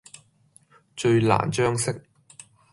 [0.97, 1.91] 最難將息。